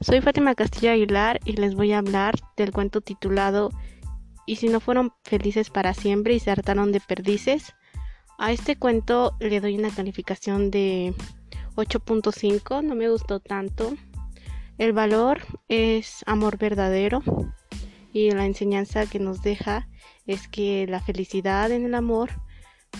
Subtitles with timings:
[0.00, 3.70] Soy Fátima Castillo Aguilar y les voy a hablar del cuento titulado
[4.46, 7.74] Y si no fueron felices para siempre y se hartaron de perdices.
[8.38, 11.14] A este cuento le doy una calificación de
[11.74, 13.92] 8.5, no me gustó tanto.
[14.78, 17.20] El valor es amor verdadero
[18.12, 19.88] y la enseñanza que nos deja
[20.28, 22.30] es que la felicidad en el amor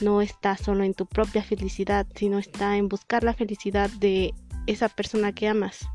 [0.00, 4.34] no está solo en tu propia felicidad, sino está en buscar la felicidad de
[4.66, 5.88] esa persona que amas.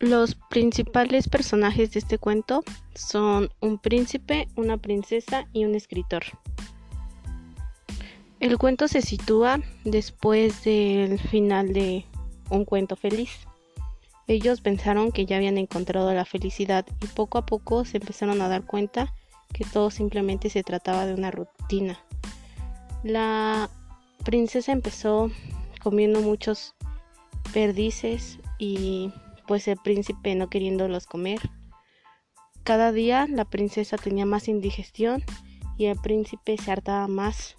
[0.00, 2.62] Los principales personajes de este cuento
[2.94, 6.22] son un príncipe, una princesa y un escritor.
[8.38, 12.04] El cuento se sitúa después del final de
[12.48, 13.30] un cuento feliz.
[14.28, 18.48] Ellos pensaron que ya habían encontrado la felicidad y poco a poco se empezaron a
[18.48, 19.12] dar cuenta
[19.52, 21.98] que todo simplemente se trataba de una rutina.
[23.02, 23.68] La
[24.24, 25.32] princesa empezó
[25.82, 26.76] comiendo muchos
[27.52, 29.10] perdices y
[29.48, 31.40] pues el príncipe no queriéndolos comer.
[32.62, 35.24] Cada día la princesa tenía más indigestión
[35.78, 37.56] y el príncipe se hartaba más.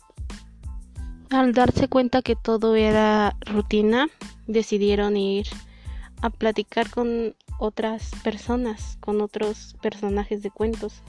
[1.32, 4.08] Al darse cuenta que todo era rutina,
[4.46, 5.48] decidieron ir
[6.22, 11.02] a platicar con otras personas, con otros personajes de cuentos.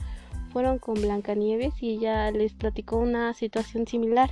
[0.51, 4.31] Fueron con Blancanieves y ella les platicó una situación similar.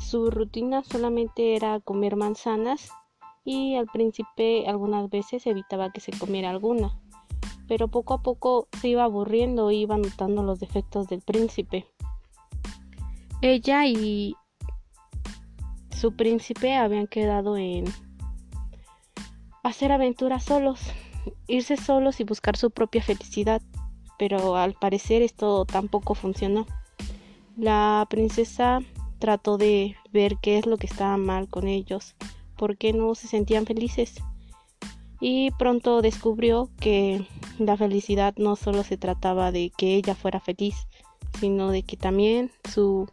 [0.00, 2.90] Su rutina solamente era comer manzanas
[3.44, 6.98] y al príncipe algunas veces evitaba que se comiera alguna,
[7.68, 11.86] pero poco a poco se iba aburriendo e iba notando los defectos del príncipe.
[13.42, 14.34] Ella y
[15.90, 17.84] su príncipe habían quedado en
[19.62, 20.80] hacer aventuras solos,
[21.46, 23.60] irse solos y buscar su propia felicidad,
[24.18, 26.66] pero al parecer esto tampoco funcionó.
[27.56, 28.80] La princesa
[29.18, 32.16] trató de ver qué es lo que estaba mal con ellos
[32.56, 34.14] por qué no se sentían felices.
[35.20, 37.26] Y pronto descubrió que
[37.58, 40.74] la felicidad no solo se trataba de que ella fuera feliz,
[41.40, 43.08] sino de que también su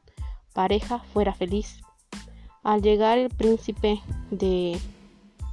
[0.53, 1.81] pareja fuera feliz.
[2.63, 4.77] Al llegar el príncipe de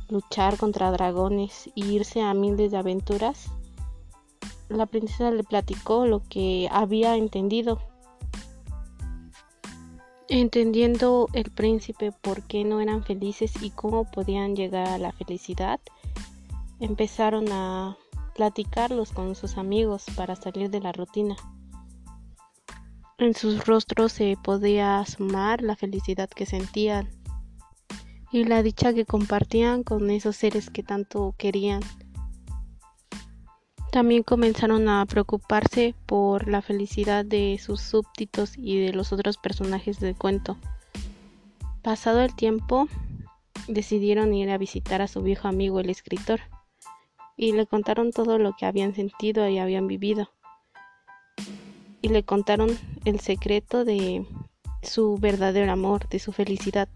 [0.08, 3.50] luchar contra dragones e irse a miles de aventuras,
[4.68, 7.78] la princesa le platicó lo que había entendido
[10.30, 15.80] Entendiendo el príncipe por qué no eran felices y cómo podían llegar a la felicidad,
[16.80, 17.96] empezaron a
[18.34, 21.34] platicarlos con sus amigos para salir de la rutina.
[23.16, 27.08] En sus rostros se podía asomar la felicidad que sentían
[28.30, 31.80] y la dicha que compartían con esos seres que tanto querían.
[33.90, 39.98] También comenzaron a preocuparse por la felicidad de sus súbditos y de los otros personajes
[39.98, 40.58] del cuento.
[41.82, 42.86] Pasado el tiempo,
[43.66, 46.40] decidieron ir a visitar a su viejo amigo el escritor
[47.36, 50.30] y le contaron todo lo que habían sentido y habían vivido.
[52.02, 52.68] Y le contaron
[53.06, 54.26] el secreto de
[54.82, 56.88] su verdadero amor, de su felicidad.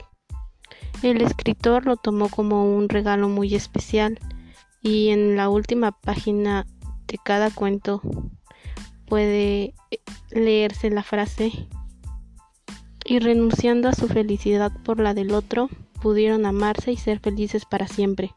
[1.02, 4.19] El escritor lo tomó como un regalo muy especial
[4.82, 6.66] y en la última página
[7.18, 8.00] cada cuento
[9.06, 9.74] puede
[10.30, 11.68] leerse la frase
[13.04, 15.68] y renunciando a su felicidad por la del otro,
[16.00, 18.32] pudieron amarse y ser felices para siempre.